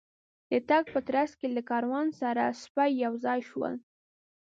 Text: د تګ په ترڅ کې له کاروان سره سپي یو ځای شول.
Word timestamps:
د 0.49 0.51
تګ 0.69 0.83
په 0.93 0.99
ترڅ 1.07 1.31
کې 1.39 1.47
له 1.55 1.61
کاروان 1.69 2.07
سره 2.21 2.43
سپي 2.61 2.91
یو 3.03 3.13
ځای 3.25 3.39
شول. 3.49 3.73